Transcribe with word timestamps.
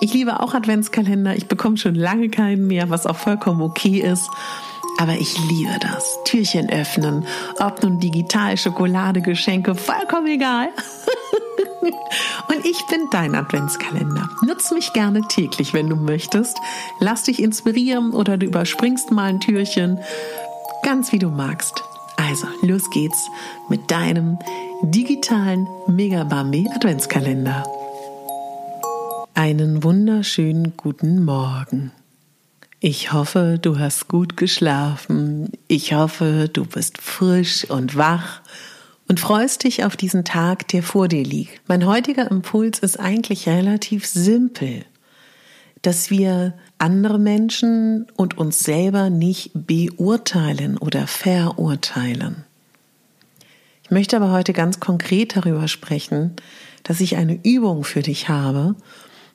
ich 0.00 0.12
liebe 0.12 0.40
auch 0.40 0.54
Adventskalender. 0.54 1.36
Ich 1.36 1.48
bekomme 1.48 1.76
schon 1.76 1.94
lange 1.94 2.28
keinen 2.28 2.66
mehr, 2.66 2.90
was 2.90 3.06
auch 3.06 3.16
vollkommen 3.16 3.62
okay 3.62 4.00
ist. 4.00 4.28
Aber 4.98 5.14
ich 5.14 5.36
liebe 5.48 5.78
das. 5.80 6.18
Türchen 6.24 6.70
öffnen, 6.70 7.26
ob 7.58 7.82
nun 7.82 8.00
digital, 8.00 8.56
Schokolade, 8.56 9.20
Geschenke, 9.20 9.74
vollkommen 9.74 10.26
egal. 10.26 10.68
Und 12.48 12.64
ich 12.64 12.86
bin 12.86 13.00
dein 13.10 13.34
Adventskalender. 13.34 14.28
Nutz 14.46 14.70
mich 14.70 14.92
gerne 14.92 15.22
täglich, 15.28 15.74
wenn 15.74 15.88
du 15.88 15.96
möchtest. 15.96 16.56
Lass 16.98 17.24
dich 17.24 17.42
inspirieren 17.42 18.12
oder 18.12 18.38
du 18.38 18.46
überspringst 18.46 19.10
mal 19.10 19.24
ein 19.24 19.40
Türchen. 19.40 20.00
Ganz 20.82 21.12
wie 21.12 21.18
du 21.18 21.28
magst. 21.28 21.82
Also, 22.16 22.46
los 22.62 22.88
geht's 22.90 23.28
mit 23.68 23.90
deinem 23.90 24.38
digitalen 24.82 25.68
Megabambi 25.86 26.68
Adventskalender. 26.74 27.64
Einen 29.36 29.84
wunderschönen 29.84 30.78
guten 30.78 31.22
Morgen. 31.22 31.92
Ich 32.80 33.12
hoffe, 33.12 33.58
du 33.60 33.78
hast 33.78 34.08
gut 34.08 34.38
geschlafen. 34.38 35.52
Ich 35.68 35.92
hoffe, 35.92 36.48
du 36.50 36.64
bist 36.64 37.02
frisch 37.02 37.68
und 37.68 37.98
wach 37.98 38.40
und 39.08 39.20
freust 39.20 39.64
dich 39.64 39.84
auf 39.84 39.94
diesen 39.94 40.24
Tag, 40.24 40.68
der 40.68 40.82
vor 40.82 41.08
dir 41.08 41.22
liegt. 41.22 41.68
Mein 41.68 41.84
heutiger 41.84 42.30
Impuls 42.30 42.78
ist 42.78 42.98
eigentlich 42.98 43.46
relativ 43.46 44.06
simpel, 44.06 44.86
dass 45.82 46.08
wir 46.08 46.54
andere 46.78 47.18
Menschen 47.18 48.06
und 48.16 48.38
uns 48.38 48.60
selber 48.60 49.10
nicht 49.10 49.50
beurteilen 49.52 50.78
oder 50.78 51.06
verurteilen. 51.06 52.46
Ich 53.84 53.90
möchte 53.90 54.16
aber 54.16 54.32
heute 54.32 54.54
ganz 54.54 54.80
konkret 54.80 55.36
darüber 55.36 55.68
sprechen, 55.68 56.36
dass 56.84 57.00
ich 57.00 57.16
eine 57.16 57.38
Übung 57.44 57.84
für 57.84 58.00
dich 58.00 58.30
habe, 58.30 58.76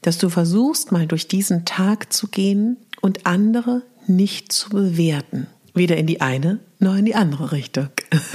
dass 0.01 0.17
du 0.17 0.29
versuchst, 0.29 0.91
mal 0.91 1.07
durch 1.07 1.27
diesen 1.27 1.65
Tag 1.65 2.11
zu 2.11 2.27
gehen 2.27 2.77
und 3.01 3.25
andere 3.25 3.83
nicht 4.07 4.51
zu 4.51 4.69
bewerten. 4.69 5.47
Weder 5.73 5.97
in 5.97 6.07
die 6.07 6.21
eine 6.21 6.59
noch 6.79 6.95
in 6.95 7.05
die 7.05 7.15
andere 7.15 7.51
Richtung. 7.51 7.89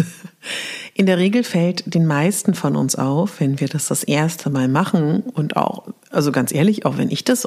In 0.95 1.05
der 1.05 1.19
Regel 1.19 1.45
fällt 1.45 1.93
den 1.93 2.07
meisten 2.07 2.55
von 2.55 2.75
uns 2.75 2.97
auf, 2.97 3.41
wenn 3.41 3.61
wir 3.61 3.69
das 3.69 3.89
das 3.89 4.03
erste 4.03 4.49
Mal 4.49 4.67
machen 4.67 5.21
und 5.21 5.55
auch, 5.55 5.89
also 6.09 6.33
ganz 6.33 6.55
ehrlich, 6.55 6.87
auch 6.87 6.97
wenn 6.97 7.11
ich 7.11 7.23
das 7.23 7.47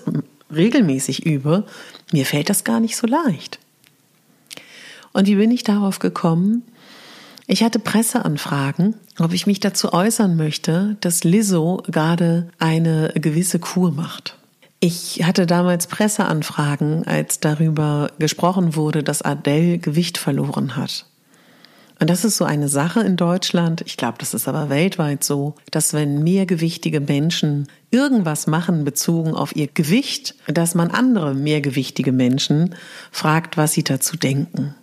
regelmäßig 0.53 1.25
übe, 1.25 1.66
mir 2.12 2.28
fällt 2.28 2.51
das 2.51 2.63
gar 2.63 2.80
nicht 2.80 2.96
so 2.96 3.07
leicht. 3.07 3.57
Und 5.13 5.25
wie 5.25 5.36
bin 5.36 5.50
ich 5.50 5.63
darauf 5.63 5.97
gekommen? 5.97 6.62
Ich 7.52 7.64
hatte 7.64 7.80
Presseanfragen, 7.80 8.94
ob 9.18 9.34
ich 9.34 9.48
mich 9.48 9.60
dazu 9.60 9.92
äußern 9.92 10.36
möchte, 10.36 10.98
dass 11.02 11.24
Lizzo 11.24 11.82
gerade 11.88 12.48
eine 12.60 13.12
gewisse 13.16 13.58
Kur 13.58 13.92
macht. 13.92 14.38
Ich 14.80 15.24
hatte 15.24 15.48
damals 15.48 15.88
Presseanfragen, 15.88 17.08
als 17.08 17.40
darüber 17.40 18.12
gesprochen 18.20 18.76
wurde, 18.76 19.02
dass 19.02 19.24
Adele 19.24 19.80
Gewicht 19.80 20.20
verloren 20.20 20.76
hat. 20.76 21.08
Und 22.00 22.12
das 22.12 22.24
ist 22.24 22.38
so 22.38 22.46
eine 22.46 22.70
Sache 22.70 23.00
in 23.00 23.18
Deutschland, 23.18 23.81
ich 23.84 23.98
glaube, 23.98 24.20
das 24.20 24.36
ist 24.36 24.48
aber 24.48 24.70
weltweit 24.70 25.24
so, 25.24 25.56
dass 25.72 25.94
wenn 25.96 26.22
mehrgewichtige 26.22 27.00
Menschen 27.00 27.68
irgendwas 27.90 28.46
machen 28.46 28.86
bezogen 28.86 29.34
auf 29.34 29.56
ihr 29.56 29.66
Gewicht, 29.66 30.36
dass 30.46 30.76
man 30.76 30.92
andere 30.92 31.34
mehrgewichtige 31.34 32.12
Menschen 32.12 32.76
fragt, 33.12 33.58
was 33.58 33.72
sie 33.72 33.84
dazu 33.84 34.18
denken. 34.18 34.76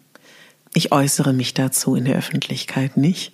Ich 0.76 0.92
äußere 0.92 1.32
mich 1.32 1.54
dazu 1.54 1.94
in 1.94 2.04
der 2.04 2.16
Öffentlichkeit 2.18 2.98
nicht, 2.98 3.32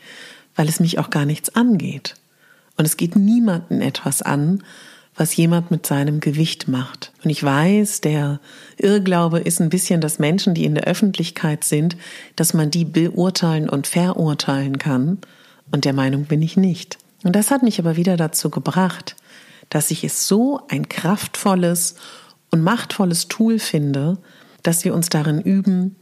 weil 0.55 0.69
es 0.69 0.79
mich 0.79 1.01
auch 1.01 1.11
gar 1.11 1.25
nichts 1.25 1.57
angeht. 1.57 2.15
Und 2.77 2.85
es 2.85 2.97
geht 2.97 3.17
niemanden 3.17 3.81
etwas 3.81 4.23
an, 4.23 4.63
was 5.17 5.35
jemand 5.35 5.73
mit 5.73 5.85
seinem 5.85 6.21
Gewicht 6.21 6.69
macht. 6.69 7.11
Und 7.25 7.31
ich 7.31 7.43
weiß, 7.43 8.01
der 8.01 8.39
Irrglaube 8.77 9.41
ist 9.41 9.61
ein 9.61 9.71
bisschen, 9.71 10.01
dass 10.01 10.21
Menschen, 10.21 10.55
die 10.55 10.65
in 10.65 10.77
der 10.77 10.85
Öffentlichkeit 10.85 11.65
sind, 11.65 11.97
dass 12.37 12.55
man 12.55 12.71
die 12.71 12.85
beurteilen 12.85 13.69
und 13.69 13.89
verurteilen 13.89 14.79
kann. 14.79 15.19
Und 15.73 15.85
der 15.85 15.95
Meinung 15.95 16.27
bin 16.27 16.43
ich 16.43 16.57
nicht. 16.57 16.97
Und 17.25 17.35
das 17.35 17.51
hat 17.51 17.65
mich 17.65 17.81
aber 17.81 17.97
wieder 17.97 18.17
dazu 18.17 18.51
gebracht, 18.51 19.17
dass 19.69 19.91
ich 19.91 20.05
es 20.05 20.29
so 20.29 20.61
ein 20.69 20.89
kraftvolles 20.89 21.97
und 22.53 22.63
machtvolles 22.63 23.27
Tool 23.27 23.59
finde, 23.59 24.19
dass 24.63 24.85
wir 24.85 24.95
uns 24.95 25.09
darin 25.09 25.41
üben, 25.41 25.97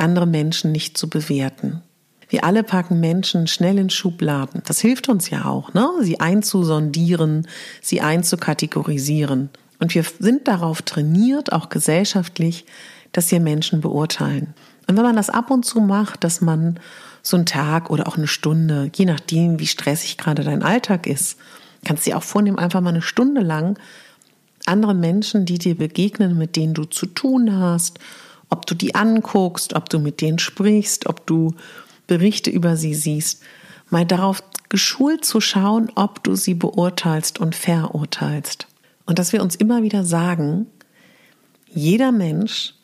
andere 0.00 0.26
Menschen 0.26 0.72
nicht 0.72 0.98
zu 0.98 1.08
bewerten. 1.08 1.82
Wir 2.28 2.44
alle 2.44 2.64
packen 2.64 2.98
Menschen 2.98 3.46
schnell 3.46 3.78
in 3.78 3.90
Schubladen. 3.90 4.62
Das 4.66 4.80
hilft 4.80 5.08
uns 5.08 5.30
ja 5.30 5.44
auch, 5.44 5.74
ne? 5.74 5.88
sie 6.00 6.18
einzusondieren, 6.18 7.46
sie 7.80 8.00
einzukategorisieren. 8.00 9.50
Und 9.78 9.94
wir 9.94 10.04
sind 10.18 10.48
darauf 10.48 10.82
trainiert, 10.82 11.52
auch 11.52 11.68
gesellschaftlich, 11.68 12.64
dass 13.12 13.30
wir 13.30 13.40
Menschen 13.40 13.80
beurteilen. 13.80 14.54
Und 14.88 14.96
wenn 14.96 15.04
man 15.04 15.16
das 15.16 15.30
ab 15.30 15.50
und 15.50 15.64
zu 15.64 15.80
macht, 15.80 16.24
dass 16.24 16.40
man 16.40 16.80
so 17.22 17.36
einen 17.36 17.46
Tag 17.46 17.90
oder 17.90 18.08
auch 18.08 18.16
eine 18.16 18.28
Stunde, 18.28 18.90
je 18.94 19.04
nachdem, 19.04 19.58
wie 19.58 19.66
stressig 19.66 20.16
gerade 20.16 20.44
dein 20.44 20.62
Alltag 20.62 21.06
ist, 21.06 21.38
kannst 21.84 22.06
du 22.06 22.10
dir 22.10 22.16
auch 22.16 22.22
vornehmen, 22.22 22.58
einfach 22.58 22.80
mal 22.80 22.90
eine 22.90 23.02
Stunde 23.02 23.42
lang 23.42 23.78
andere 24.66 24.94
Menschen, 24.94 25.46
die 25.46 25.58
dir 25.58 25.76
begegnen, 25.76 26.36
mit 26.36 26.56
denen 26.56 26.74
du 26.74 26.84
zu 26.84 27.06
tun 27.06 27.56
hast, 27.56 27.98
ob 28.50 28.66
du 28.66 28.74
die 28.74 28.94
anguckst, 28.94 29.74
ob 29.74 29.88
du 29.88 29.98
mit 29.98 30.20
denen 30.20 30.38
sprichst, 30.38 31.06
ob 31.06 31.26
du 31.26 31.54
Berichte 32.06 32.50
über 32.50 32.76
sie 32.76 32.94
siehst, 32.94 33.42
mal 33.90 34.04
darauf 34.04 34.42
geschult 34.68 35.24
zu 35.24 35.40
schauen, 35.40 35.90
ob 35.94 36.22
du 36.22 36.34
sie 36.34 36.54
beurteilst 36.54 37.38
und 37.38 37.54
verurteilst. 37.54 38.66
Und 39.04 39.18
dass 39.18 39.32
wir 39.32 39.42
uns 39.42 39.54
immer 39.54 39.82
wieder 39.82 40.04
sagen, 40.04 40.66
jeder 41.68 42.12
Mensch 42.12 42.74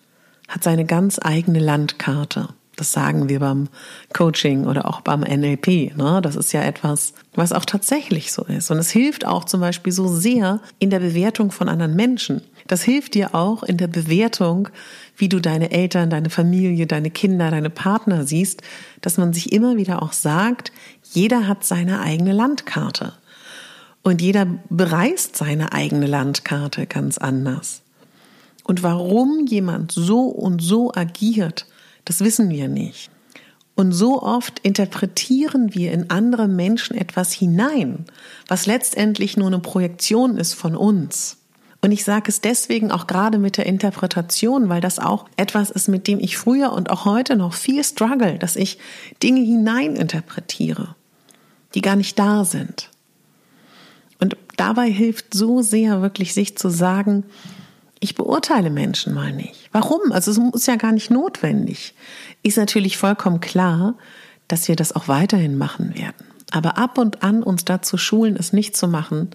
hat 0.49 0.63
seine 0.63 0.85
ganz 0.85 1.19
eigene 1.21 1.59
Landkarte. 1.59 2.49
Das 2.77 2.93
sagen 2.93 3.29
wir 3.29 3.41
beim 3.41 3.69
Coaching 4.15 4.67
oder 4.67 4.89
auch 4.89 5.03
beim 5.03 5.21
NLP. 5.21 5.95
Ne? 5.97 6.21
Das 6.23 6.37
ist 6.37 6.53
ja 6.53 6.63
etwas, 6.63 7.13
was 7.35 7.53
auch 7.53 7.67
tatsächlich 7.67 8.33
so 8.33 8.45
ist. 8.45 8.71
Und 8.71 8.79
es 8.79 8.91
hilft 8.91 9.27
auch 9.27 9.45
zum 9.45 9.61
Beispiel 9.61 9.93
so 9.93 10.09
sehr 10.09 10.61
in 10.79 10.89
der 10.89 11.01
Bewertung 11.01 11.51
von 11.51 11.69
anderen 11.69 11.95
Menschen. 11.95 12.41
Das 12.69 12.83
hilft 12.83 13.15
dir 13.15 13.35
auch 13.35 13.63
in 13.63 13.77
der 13.77 13.89
Bewertung, 13.89 14.69
wie 15.17 15.29
du 15.29 15.41
deine 15.41 15.71
Eltern, 15.71 16.09
deine 16.09 16.31
Familie, 16.31 16.87
deine 16.87 17.11
Kinder, 17.11 17.51
deine 17.51 17.71
Partner 17.71 18.25
siehst, 18.27 18.63
dass 19.03 19.19
man 19.19 19.35
sich 19.35 19.53
immer 19.53 19.77
wieder 19.77 20.03
auch 20.03 20.13
sagt, 20.13 20.73
jeder 21.13 21.47
hat 21.47 21.65
seine 21.65 22.01
eigene 22.01 22.33
Landkarte. 22.33 23.13
Und 24.03 24.21
jeder 24.23 24.47
bereist 24.69 25.37
seine 25.37 25.73
eigene 25.73 26.07
Landkarte 26.07 26.87
ganz 26.87 27.19
anders. 27.19 27.83
Und 28.65 28.83
warum 28.83 29.47
jemand 29.47 29.93
so 29.93 30.23
und 30.23 30.63
so 30.63 30.93
agiert, 30.93 31.67
das 32.05 32.21
wissen 32.21 32.51
wir 32.51 32.69
nicht. 32.69 33.11
Und 33.75 33.93
so 33.93 34.23
oft 34.23 34.59
interpretieren 34.61 35.75
wir 35.75 35.93
in 35.93 36.11
andere 36.11 36.47
Menschen 36.47 36.97
etwas 36.97 37.33
hinein, 37.33 38.05
was 38.47 38.67
letztendlich 38.67 39.37
nur 39.37 39.47
eine 39.47 39.61
Projektion 39.61 40.37
ist 40.37 40.55
von 40.55 40.77
uns. 40.77 41.39
Und 41.81 41.91
ich 41.91 42.05
sage 42.05 42.29
es 42.29 42.41
deswegen 42.41 42.93
auch 42.93 43.09
gerade 43.09 43.39
mit 43.39 43.57
der 43.57 43.67
Interpretation, 43.67 44.69
weil 44.69 44.81
das 44.81 45.01
auch 45.01 45.27
etwas 45.37 45.71
ist, 45.71 45.89
mit 45.89 46.07
dem 46.07 46.21
ich 46.21 46.37
früher 46.37 46.73
und 46.73 46.91
auch 46.91 47.05
heute 47.07 47.35
noch 47.35 47.55
viel 47.55 47.83
struggle, 47.83 48.39
dass 48.39 48.55
ich 48.55 48.79
Dinge 49.23 49.41
hineininterpretiere, 49.41 50.95
die 51.75 51.81
gar 51.81 51.97
nicht 51.97 52.17
da 52.19 52.45
sind. 52.45 52.89
Und 54.21 54.37
dabei 54.57 54.91
hilft 54.91 55.35
so 55.35 55.63
sehr 55.63 56.03
wirklich 56.03 56.35
sich 56.35 56.57
zu 56.57 56.69
sagen, 56.69 57.25
ich 58.03 58.17
beurteile 58.17 58.69
Menschen 58.69 59.15
mal 59.15 59.33
nicht. 59.33 59.69
Warum? 59.71 60.11
Also 60.11 60.33
es 60.33 60.55
ist 60.55 60.67
ja 60.67 60.75
gar 60.75 60.91
nicht 60.91 61.11
notwendig. 61.13 61.95
Ist 62.43 62.57
natürlich 62.57 62.97
vollkommen 62.97 63.39
klar, 63.39 63.95
dass 64.49 64.67
wir 64.67 64.75
das 64.75 64.93
auch 64.93 65.07
weiterhin 65.07 65.57
machen 65.57 65.97
werden. 65.97 66.27
Aber 66.51 66.79
ab 66.79 66.99
und 66.99 67.23
an 67.23 67.45
uns 67.45 67.65
dazu 67.65 67.97
schulen, 67.97 68.35
es 68.35 68.53
nicht 68.53 68.77
zu 68.77 68.89
machen, 68.89 69.31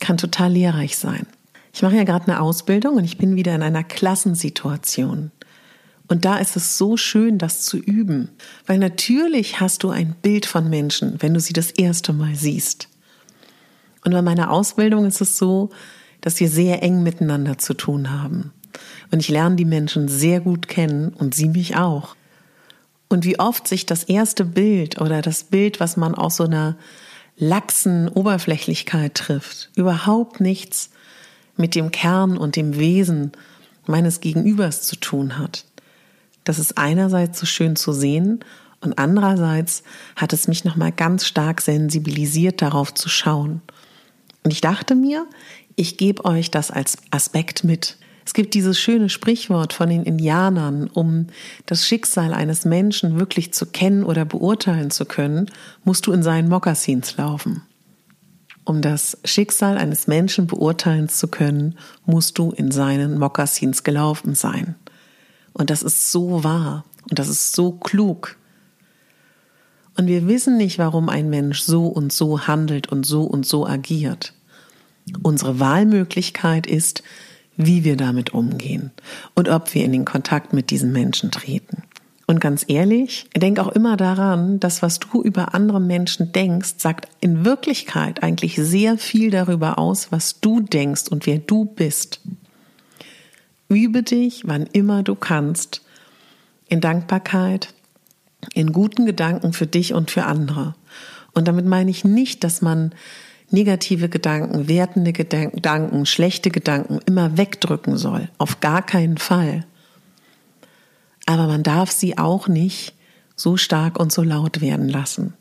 kann 0.00 0.16
total 0.16 0.52
lehrreich 0.52 0.98
sein. 0.98 1.26
Ich 1.72 1.82
mache 1.82 1.94
ja 1.94 2.02
gerade 2.02 2.26
eine 2.26 2.40
Ausbildung 2.40 2.96
und 2.96 3.04
ich 3.04 3.16
bin 3.16 3.36
wieder 3.36 3.54
in 3.54 3.62
einer 3.62 3.84
Klassensituation. 3.84 5.30
Und 6.08 6.24
da 6.24 6.38
ist 6.38 6.56
es 6.56 6.78
so 6.78 6.96
schön, 6.96 7.38
das 7.38 7.62
zu 7.62 7.76
üben. 7.78 8.30
Weil 8.66 8.78
natürlich 8.78 9.60
hast 9.60 9.84
du 9.84 9.90
ein 9.90 10.16
Bild 10.20 10.46
von 10.46 10.68
Menschen, 10.68 11.22
wenn 11.22 11.32
du 11.32 11.38
sie 11.38 11.52
das 11.52 11.70
erste 11.70 12.12
Mal 12.12 12.34
siehst. 12.34 12.88
Und 14.04 14.10
bei 14.10 14.22
meiner 14.22 14.50
Ausbildung 14.50 15.06
ist 15.06 15.20
es 15.20 15.38
so, 15.38 15.70
dass 16.20 16.40
wir 16.40 16.48
sehr 16.48 16.82
eng 16.82 17.02
miteinander 17.02 17.58
zu 17.58 17.74
tun 17.74 18.10
haben. 18.10 18.52
Und 19.10 19.20
ich 19.20 19.28
lerne 19.28 19.56
die 19.56 19.64
Menschen 19.64 20.08
sehr 20.08 20.40
gut 20.40 20.68
kennen 20.68 21.10
und 21.10 21.34
sie 21.34 21.48
mich 21.48 21.76
auch. 21.76 22.16
Und 23.08 23.24
wie 23.24 23.38
oft 23.38 23.66
sich 23.66 23.86
das 23.86 24.04
erste 24.04 24.44
Bild 24.44 25.00
oder 25.00 25.22
das 25.22 25.44
Bild, 25.44 25.80
was 25.80 25.96
man 25.96 26.14
aus 26.14 26.36
so 26.36 26.44
einer 26.44 26.76
laxen 27.38 28.08
Oberflächlichkeit 28.08 29.14
trifft, 29.14 29.70
überhaupt 29.76 30.40
nichts 30.40 30.90
mit 31.56 31.74
dem 31.74 31.90
Kern 31.90 32.36
und 32.36 32.56
dem 32.56 32.78
Wesen 32.78 33.32
meines 33.86 34.20
Gegenübers 34.20 34.82
zu 34.82 34.96
tun 34.96 35.38
hat. 35.38 35.64
Das 36.44 36.58
ist 36.58 36.76
einerseits 36.76 37.38
so 37.38 37.46
schön 37.46 37.76
zu 37.76 37.92
sehen 37.92 38.40
und 38.80 38.98
andererseits 38.98 39.82
hat 40.16 40.32
es 40.32 40.48
mich 40.48 40.64
nochmal 40.64 40.92
ganz 40.92 41.26
stark 41.26 41.60
sensibilisiert, 41.60 42.62
darauf 42.62 42.94
zu 42.94 43.08
schauen. 43.08 43.62
Und 44.48 44.52
ich 44.52 44.62
dachte 44.62 44.94
mir, 44.94 45.26
ich 45.76 45.98
gebe 45.98 46.24
euch 46.24 46.50
das 46.50 46.70
als 46.70 46.96
Aspekt 47.10 47.64
mit. 47.64 47.98
Es 48.24 48.32
gibt 48.32 48.54
dieses 48.54 48.80
schöne 48.80 49.10
Sprichwort 49.10 49.74
von 49.74 49.90
den 49.90 50.04
Indianern, 50.04 50.88
um 50.88 51.26
das 51.66 51.86
Schicksal 51.86 52.32
eines 52.32 52.64
Menschen 52.64 53.18
wirklich 53.18 53.52
zu 53.52 53.66
kennen 53.66 54.04
oder 54.04 54.24
beurteilen 54.24 54.90
zu 54.90 55.04
können, 55.04 55.50
musst 55.84 56.06
du 56.06 56.12
in 56.12 56.22
seinen 56.22 56.48
Mokassins 56.48 57.18
laufen. 57.18 57.60
Um 58.64 58.80
das 58.80 59.18
Schicksal 59.22 59.76
eines 59.76 60.06
Menschen 60.06 60.46
beurteilen 60.46 61.10
zu 61.10 61.28
können, 61.28 61.76
musst 62.06 62.38
du 62.38 62.50
in 62.50 62.70
seinen 62.70 63.18
Mokassins 63.18 63.84
gelaufen 63.84 64.34
sein. 64.34 64.76
Und 65.52 65.68
das 65.68 65.82
ist 65.82 66.10
so 66.10 66.42
wahr 66.42 66.86
und 67.10 67.18
das 67.18 67.28
ist 67.28 67.54
so 67.54 67.72
klug. 67.72 68.38
Und 69.98 70.06
wir 70.06 70.26
wissen 70.26 70.56
nicht, 70.56 70.78
warum 70.78 71.10
ein 71.10 71.28
Mensch 71.28 71.60
so 71.60 71.86
und 71.86 72.14
so 72.14 72.46
handelt 72.46 72.90
und 72.90 73.04
so 73.04 73.24
und 73.24 73.44
so 73.44 73.66
agiert. 73.66 74.32
Unsere 75.22 75.60
Wahlmöglichkeit 75.60 76.66
ist, 76.66 77.02
wie 77.56 77.84
wir 77.84 77.96
damit 77.96 78.34
umgehen 78.34 78.92
und 79.34 79.48
ob 79.48 79.74
wir 79.74 79.84
in 79.84 79.92
den 79.92 80.04
Kontakt 80.04 80.52
mit 80.52 80.70
diesen 80.70 80.92
Menschen 80.92 81.30
treten. 81.30 81.82
Und 82.26 82.40
ganz 82.40 82.64
ehrlich, 82.68 83.26
denk 83.34 83.58
auch 83.58 83.68
immer 83.68 83.96
daran, 83.96 84.60
dass 84.60 84.82
was 84.82 85.00
du 85.00 85.22
über 85.22 85.54
andere 85.54 85.80
Menschen 85.80 86.30
denkst, 86.30 86.74
sagt 86.76 87.08
in 87.20 87.46
Wirklichkeit 87.46 88.22
eigentlich 88.22 88.56
sehr 88.56 88.98
viel 88.98 89.30
darüber 89.30 89.78
aus, 89.78 90.12
was 90.12 90.40
du 90.40 90.60
denkst 90.60 91.08
und 91.10 91.26
wer 91.26 91.38
du 91.38 91.64
bist. 91.64 92.20
Übe 93.68 94.02
dich, 94.02 94.42
wann 94.46 94.66
immer 94.66 95.02
du 95.02 95.14
kannst, 95.14 95.82
in 96.68 96.82
Dankbarkeit, 96.82 97.74
in 98.52 98.72
guten 98.72 99.06
Gedanken 99.06 99.54
für 99.54 99.66
dich 99.66 99.94
und 99.94 100.10
für 100.10 100.24
andere. 100.24 100.74
Und 101.32 101.48
damit 101.48 101.64
meine 101.64 101.90
ich 101.90 102.04
nicht, 102.04 102.44
dass 102.44 102.60
man 102.60 102.94
negative 103.50 104.08
Gedanken, 104.08 104.68
wertende 104.68 105.12
Gedanken, 105.12 106.06
schlechte 106.06 106.50
Gedanken 106.50 107.00
immer 107.06 107.36
wegdrücken 107.36 107.96
soll. 107.96 108.28
Auf 108.38 108.60
gar 108.60 108.84
keinen 108.84 109.18
Fall. 109.18 109.64
Aber 111.26 111.46
man 111.46 111.62
darf 111.62 111.90
sie 111.90 112.18
auch 112.18 112.48
nicht 112.48 112.94
so 113.36 113.56
stark 113.56 113.98
und 113.98 114.12
so 114.12 114.22
laut 114.22 114.60
werden 114.60 114.88
lassen. 114.88 115.34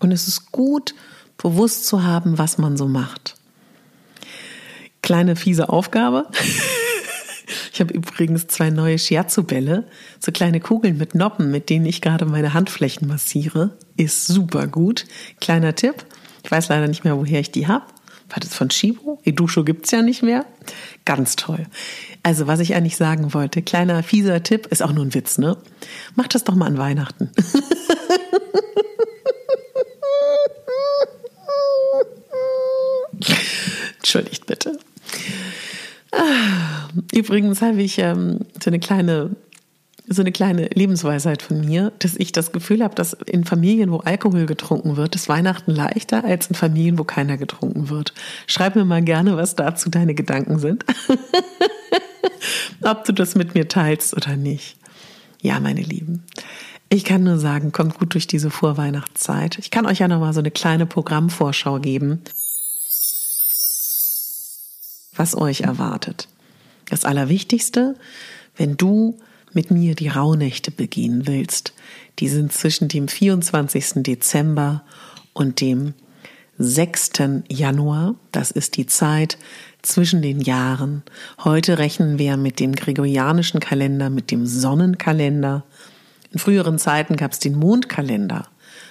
Und 0.00 0.12
es 0.12 0.28
ist 0.28 0.52
gut, 0.52 0.94
bewusst 1.38 1.86
zu 1.86 2.02
haben, 2.02 2.38
was 2.38 2.58
man 2.58 2.76
so 2.76 2.86
macht. 2.86 3.36
Kleine 5.02 5.36
fiese 5.36 5.68
Aufgabe. 5.68 6.26
Ich 7.72 7.80
habe 7.80 7.94
übrigens 7.94 8.46
zwei 8.46 8.70
neue 8.70 8.98
Shiatsu-Bälle, 8.98 9.86
so 10.18 10.32
kleine 10.32 10.60
Kugeln 10.60 10.98
mit 10.98 11.14
Noppen, 11.14 11.50
mit 11.50 11.70
denen 11.70 11.86
ich 11.86 12.00
gerade 12.00 12.26
meine 12.26 12.52
Handflächen 12.52 13.08
massiere. 13.08 13.76
Ist 13.96 14.26
super 14.26 14.66
gut. 14.66 15.06
Kleiner 15.40 15.74
Tipp. 15.74 16.04
Ich 16.42 16.50
weiß 16.50 16.68
leider 16.68 16.88
nicht 16.88 17.04
mehr, 17.04 17.16
woher 17.16 17.40
ich 17.40 17.50
die 17.50 17.66
habe. 17.66 17.84
War 18.30 18.38
das 18.38 18.54
von 18.54 18.70
Shibo? 18.70 19.20
Edusho 19.24 19.64
gibt's 19.64 19.90
ja 19.90 20.02
nicht 20.02 20.22
mehr. 20.22 20.46
Ganz 21.04 21.34
toll. 21.36 21.66
Also, 22.22 22.46
was 22.46 22.60
ich 22.60 22.74
eigentlich 22.74 22.96
sagen 22.96 23.34
wollte, 23.34 23.60
kleiner 23.62 24.02
fieser 24.02 24.42
Tipp, 24.42 24.66
ist 24.66 24.82
auch 24.82 24.92
nur 24.92 25.04
ein 25.04 25.14
Witz, 25.14 25.38
ne? 25.38 25.56
Macht 26.14 26.34
das 26.34 26.44
doch 26.44 26.54
mal 26.54 26.66
an 26.66 26.78
Weihnachten. 26.78 27.30
Entschuldigt 33.98 34.46
bitte. 34.46 34.78
Ah, 36.12 36.88
übrigens 37.12 37.62
habe 37.62 37.82
ich 37.82 37.98
ähm, 37.98 38.40
so 38.62 38.70
eine 38.70 38.80
kleine 38.80 39.30
so 40.12 40.22
eine 40.22 40.32
kleine 40.32 40.66
Lebensweisheit 40.74 41.40
von 41.40 41.60
mir, 41.60 41.92
dass 42.00 42.16
ich 42.16 42.32
das 42.32 42.50
Gefühl 42.50 42.82
habe, 42.82 42.96
dass 42.96 43.12
in 43.12 43.44
Familien, 43.44 43.92
wo 43.92 43.98
Alkohol 43.98 44.44
getrunken 44.44 44.96
wird, 44.96 45.14
ist 45.14 45.28
Weihnachten 45.28 45.70
leichter 45.70 46.24
als 46.24 46.48
in 46.48 46.56
Familien, 46.56 46.98
wo 46.98 47.04
keiner 47.04 47.36
getrunken 47.36 47.90
wird. 47.90 48.12
Schreib 48.48 48.74
mir 48.74 48.84
mal 48.84 49.02
gerne, 49.02 49.36
was 49.36 49.54
dazu 49.54 49.88
deine 49.88 50.14
Gedanken 50.14 50.58
sind. 50.58 50.84
Ob 52.82 53.04
du 53.04 53.12
das 53.12 53.36
mit 53.36 53.54
mir 53.54 53.68
teilst 53.68 54.16
oder 54.16 54.36
nicht. 54.36 54.76
Ja, 55.42 55.60
meine 55.60 55.82
Lieben. 55.82 56.24
Ich 56.88 57.04
kann 57.04 57.22
nur 57.22 57.38
sagen, 57.38 57.70
kommt 57.70 57.96
gut 57.96 58.14
durch 58.14 58.26
diese 58.26 58.50
Vorweihnachtszeit. 58.50 59.58
Ich 59.60 59.70
kann 59.70 59.86
euch 59.86 60.00
ja 60.00 60.08
noch 60.08 60.18
mal 60.18 60.32
so 60.32 60.40
eine 60.40 60.50
kleine 60.50 60.86
Programmvorschau 60.86 61.78
geben, 61.78 62.20
was 65.14 65.36
euch 65.36 65.60
erwartet. 65.60 66.26
Das 66.88 67.04
Allerwichtigste, 67.04 67.94
wenn 68.56 68.76
du 68.76 69.16
mit 69.52 69.70
mir 69.70 69.94
die 69.94 70.08
Rauhnächte 70.08 70.70
begehen 70.70 71.26
willst, 71.26 71.72
die 72.18 72.28
sind 72.28 72.52
zwischen 72.52 72.88
dem 72.88 73.08
24. 73.08 74.02
Dezember 74.02 74.82
und 75.32 75.60
dem 75.60 75.94
6. 76.58 77.12
Januar. 77.48 78.14
Das 78.32 78.50
ist 78.50 78.76
die 78.76 78.86
Zeit 78.86 79.38
zwischen 79.82 80.20
den 80.20 80.40
Jahren. 80.40 81.02
Heute 81.42 81.78
rechnen 81.78 82.18
wir 82.18 82.36
mit 82.36 82.60
dem 82.60 82.74
gregorianischen 82.74 83.60
Kalender, 83.60 84.10
mit 84.10 84.30
dem 84.30 84.46
Sonnenkalender. 84.46 85.64
In 86.32 86.38
früheren 86.38 86.78
Zeiten 86.78 87.16
gab 87.16 87.32
es 87.32 87.38
den 87.38 87.54
Mondkalender. 87.54 88.46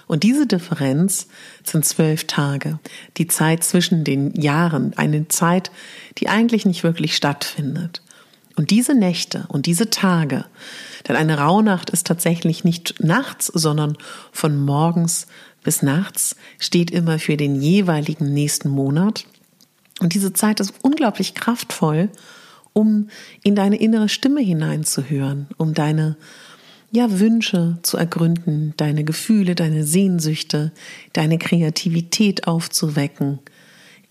Und 0.08 0.24
diese 0.24 0.48
Differenz 0.48 1.28
sind 1.64 1.86
zwölf 1.86 2.26
Tage, 2.26 2.80
die 3.18 3.28
Zeit 3.28 3.64
zwischen 3.64 4.04
den 4.04 4.34
Jahren, 4.34 4.98
eine 4.98 5.28
Zeit, 5.28 5.70
die 6.18 6.28
eigentlich 6.28 6.66
nicht 6.66 6.84
wirklich 6.84 7.16
stattfindet. 7.16 8.02
Und 8.60 8.72
diese 8.72 8.94
Nächte 8.94 9.46
und 9.48 9.68
diese 9.68 9.90
Tage, 9.90 10.44
denn 11.08 11.16
eine 11.16 11.38
Rauhnacht 11.38 11.92
ist 11.92 12.06
tatsächlich 12.06 12.66
nicht 12.66 13.02
nachts, 13.02 13.46
sondern 13.46 13.96
von 14.34 14.60
morgens 14.60 15.28
bis 15.64 15.82
nachts, 15.82 16.36
steht 16.60 16.92
immer 16.92 17.20
für 17.20 17.38
den 17.38 17.62
jeweiligen 17.62 18.34
nächsten 18.34 18.68
Monat. 18.68 19.24
Und 20.02 20.14
diese 20.14 20.34
Zeit 20.34 20.60
ist 20.60 20.74
unglaublich 20.82 21.36
kraftvoll, 21.36 22.10
um 22.74 23.08
in 23.44 23.56
deine 23.56 23.78
innere 23.78 24.10
Stimme 24.10 24.42
hineinzuhören, 24.42 25.48
um 25.56 25.74
deine 25.74 26.18
ja, 26.92 27.18
Wünsche 27.18 27.78
zu 27.84 27.96
ergründen, 27.96 28.74
deine 28.76 29.06
Gefühle, 29.06 29.56
deine 29.56 29.86
Sehnsüchte, 29.86 30.74
deine 31.14 31.38
Kreativität 31.38 32.46
aufzuwecken, 32.46 33.40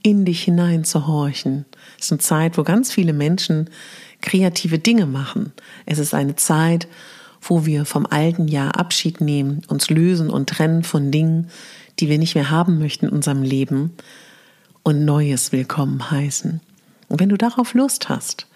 in 0.03 0.25
dich 0.25 0.45
hineinzuhorchen. 0.45 1.67
Es 1.99 2.07
ist 2.07 2.13
eine 2.13 2.21
Zeit, 2.21 2.57
wo 2.57 2.63
ganz 2.63 2.91
viele 2.91 3.13
Menschen 3.13 3.69
kreative 4.21 4.79
Dinge 4.79 5.07
machen. 5.07 5.53
Es 5.87 5.99
ist 5.99 6.15
eine 6.15 6.37
Zeit, 6.37 6.89
wo 7.41 7.67
wir 7.67 7.85
vom 7.85 8.07
alten 8.07 8.49
Jahr 8.49 8.79
Abschied 8.79 9.21
nehmen, 9.21 9.63
uns 9.69 9.91
lösen 9.91 10.31
und 10.31 10.49
trennen 10.49 10.83
von 10.83 11.11
Dingen, 11.11 11.51
die 11.99 12.09
wir 12.09 12.19
nicht 12.19 12.35
mehr 12.35 12.51
haben 12.51 12.79
möchten 12.79 13.07
in 13.07 13.13
unserem 13.13 13.43
Leben 13.43 13.93
und 14.83 15.05
Neues 15.05 15.53
willkommen 15.53 16.11
heißen. 16.11 16.61
Und 17.09 17.21
wenn 17.21 17.29
du 17.29 17.37
darauf 17.37 17.75
Lust 17.75 18.09
hast, 18.09 18.47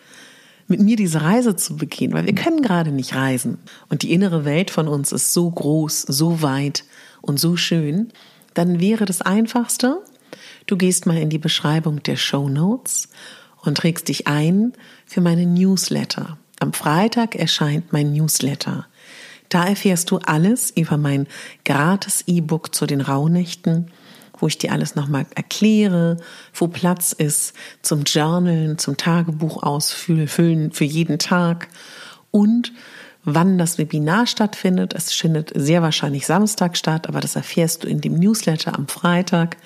mit 0.69 0.81
mir 0.81 0.97
diese 0.97 1.23
Reise 1.23 1.57
zu 1.57 1.77
begehen, 1.77 2.13
weil 2.13 2.27
wir 2.27 2.35
können 2.35 2.63
gerade 2.63 2.93
nicht 2.93 3.15
reisen 3.15 3.59
und 3.89 4.03
die 4.03 4.13
innere 4.13 4.45
Welt 4.45 4.71
von 4.71 4.89
uns 4.89 5.13
ist 5.13 5.33
so 5.33 5.51
groß, 5.51 6.03
so 6.03 6.43
weit 6.43 6.85
und 7.21 7.39
so 7.39 7.57
schön, 7.57 8.09
dann 8.55 8.81
wäre 8.81 9.05
das 9.05 9.23
Einfachste, 9.23 9.99
du 10.67 10.77
gehst 10.77 11.07
mal 11.07 11.19
in 11.19 11.31
die 11.31 11.39
Beschreibung 11.39 12.03
der 12.03 12.17
Show 12.17 12.49
Notes 12.49 13.09
und 13.63 13.79
trägst 13.79 14.09
dich 14.09 14.27
ein 14.27 14.73
für 15.07 15.21
meine 15.21 15.47
Newsletter. 15.47 16.39
Am 16.61 16.73
Freitag 16.73 17.35
erscheint 17.35 17.93
mein 17.93 18.13
Newsletter. 18.13 18.87
Da 19.49 19.65
erfährst 19.67 20.11
du 20.11 20.19
alles 20.19 20.71
über 20.71 20.97
mein 20.97 21.27
gratis 21.65 22.25
E-Book 22.27 22.75
zu 22.75 22.87
den 22.87 23.01
Rauhnächten 23.01 23.91
wo 24.43 24.49
ich 24.49 24.59
dir 24.59 24.73
alles 24.73 24.97
nochmal 24.97 25.25
erkläre, 25.37 26.17
wo 26.53 26.67
Platz 26.67 27.13
ist 27.13 27.55
zum 27.81 28.03
Journalen, 28.03 28.77
zum 28.77 28.97
Tagebuch 28.97 29.63
ausfüllen 29.63 30.73
für 30.73 30.85
jeden 30.85 31.21
Tag 31.21 31.69
und 32.33 32.73
wann 33.25 33.57
das 33.57 33.79
Webinar 33.79 34.27
stattfindet. 34.27 34.95
Es 34.95 35.13
findet 35.13 35.53
sehr 35.55 35.81
wahrscheinlich 35.81 36.27
Samstag 36.27 36.77
statt, 36.77 37.09
aber 37.09 37.21
das 37.21 37.37
erfährst 37.37 37.85
du 37.85 37.89
in 37.89 38.01
dem 38.01 38.15
Newsletter 38.15 38.75
am 38.77 38.89
Freitag. 38.89 39.57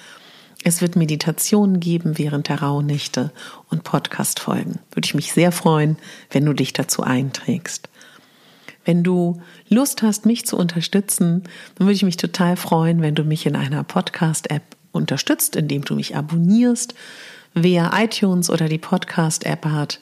Es 0.69 0.83
wird 0.83 0.97
Meditationen 0.97 1.79
geben 1.79 2.19
während 2.19 2.49
der 2.49 2.61
Rauhnächte 2.61 3.31
und 3.71 3.85
Podcast-Folgen. 3.85 4.81
Würde 4.91 5.07
ich 5.07 5.15
mich 5.15 5.33
sehr 5.33 5.53
freuen, 5.53 5.97
wenn 6.33 6.45
du 6.45 6.55
dich 6.55 6.73
dazu 6.73 7.05
einträgst. 7.05 7.89
Wenn 8.85 9.05
du 9.05 9.41
Lust 9.69 10.03
hast, 10.03 10.27
mich 10.27 10.45
zu 10.45 10.57
unterstützen, 10.57 11.45
dann 11.77 11.87
würde 11.87 11.95
ich 11.95 12.03
mich 12.03 12.17
total 12.17 12.57
freuen, 12.57 13.01
wenn 13.01 13.15
du 13.15 13.23
mich 13.23 13.47
in 13.47 13.55
einer 13.55 13.85
Podcast-App 13.85 14.65
unterstützt, 14.91 15.55
indem 15.55 15.85
du 15.85 15.95
mich 15.95 16.17
abonnierst. 16.17 16.97
Wer 17.55 17.93
iTunes 17.95 18.51
oder 18.51 18.69
die 18.69 18.79
Podcast-App 18.79 19.67
hat, 19.67 20.01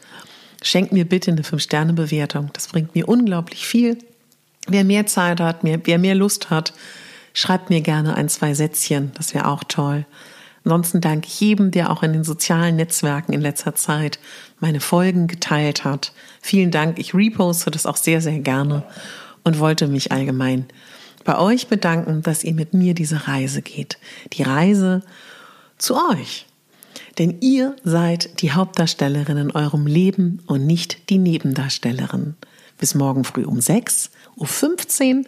schenk 0.63 0.93
mir 0.93 1.07
bitte 1.07 1.31
eine 1.31 1.43
5-Sterne-Bewertung. 1.43 2.49
Das 2.55 2.69
bringt 2.69 2.95
mir 2.95 3.07
unglaublich 3.07 3.67
viel. 3.67 3.99
Wer 4.67 4.85
mehr 4.85 5.05
Zeit 5.05 5.41
hat, 5.41 5.59
wer 5.61 5.99
mehr 5.99 6.15
Lust 6.15 6.49
hat, 6.49 6.73
schreibt 7.35 7.69
mir 7.69 7.83
gerne 7.83 8.15
ein, 8.15 8.31
zwei 8.31 8.55
Sätzchen. 8.55 9.13
Das 9.19 9.35
wäre 9.35 9.49
auch 9.49 9.65
toll. 9.65 10.07
Ansonsten 10.65 11.03
danke 11.03 11.29
ich 11.29 11.41
jedem, 11.41 11.71
der 11.71 11.91
auch 11.91 12.03
in 12.03 12.15
den 12.15 12.25
sozialen 12.25 12.77
Netzwerken 12.77 13.35
in 13.35 13.43
letzter 13.43 13.75
Zeit 13.75 14.19
meine 14.61 14.81
Folgen 14.81 15.27
geteilt 15.27 15.85
hat. 15.85 16.13
Vielen 16.41 16.71
Dank. 16.71 16.99
Ich 16.99 17.15
reposte 17.15 17.71
das 17.71 17.85
auch 17.85 17.97
sehr, 17.97 18.23
sehr 18.23 18.39
gerne 18.39 18.83
und 19.43 19.59
wollte 19.59 19.89
mich 19.89 20.11
allgemein 20.11 20.65
bei 21.25 21.39
euch 21.39 21.69
bedanken, 21.69 22.23
dass 22.23 22.45
ihr 22.45 22.55
mit 22.55 22.73
mir 22.73 22.95
diese 22.95 23.29
Reise 23.29 23.63
geht. 23.63 23.99
Die 24.33 24.43
Reise 24.43 25.03
zu 25.79 25.97
euch. 26.11 26.47
Denn 27.19 27.39
ihr 27.41 27.77
seid 27.85 28.41
die 28.43 28.53
Hauptdarstellerin 28.53 29.37
in 29.37 29.51
eurem 29.51 29.87
Leben 29.87 30.43
und 30.47 30.67
nicht 30.67 31.11
die 31.11 31.19
Nebendarstellerin. 31.19 32.35
Bis 32.79 32.95
morgen 32.95 33.25
früh 33.25 33.45
um 33.45 33.59
6.15 33.59 35.19
Uhr, 35.19 35.25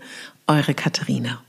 eure 0.47 0.75
Katharina. 0.75 1.43